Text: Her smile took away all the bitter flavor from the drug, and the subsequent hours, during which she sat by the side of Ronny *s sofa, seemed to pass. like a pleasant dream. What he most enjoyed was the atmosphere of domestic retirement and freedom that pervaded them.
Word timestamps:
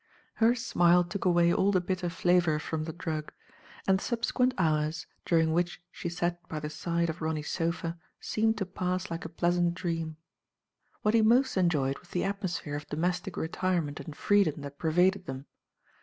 Her 0.41 0.55
smile 0.55 1.03
took 1.03 1.25
away 1.25 1.53
all 1.53 1.71
the 1.71 1.79
bitter 1.79 2.09
flavor 2.09 2.57
from 2.57 2.85
the 2.85 2.91
drug, 2.91 3.31
and 3.87 3.99
the 3.99 4.03
subsequent 4.03 4.55
hours, 4.57 5.05
during 5.25 5.53
which 5.53 5.79
she 5.91 6.09
sat 6.09 6.39
by 6.49 6.59
the 6.59 6.71
side 6.71 7.07
of 7.07 7.21
Ronny 7.21 7.41
*s 7.43 7.49
sofa, 7.51 7.99
seemed 8.19 8.57
to 8.57 8.65
pass. 8.65 9.11
like 9.11 9.25
a 9.25 9.29
pleasant 9.29 9.75
dream. 9.75 10.17
What 11.03 11.13
he 11.13 11.21
most 11.21 11.55
enjoyed 11.55 11.99
was 11.99 12.09
the 12.09 12.23
atmosphere 12.23 12.75
of 12.75 12.87
domestic 12.87 13.37
retirement 13.37 13.99
and 13.99 14.15
freedom 14.17 14.61
that 14.61 14.79
pervaded 14.79 15.27
them. 15.27 15.45